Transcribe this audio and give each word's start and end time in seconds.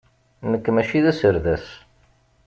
Nekk 0.51 0.65
mačči 0.75 0.99
d 1.03 1.05
aserdas. 1.11 1.67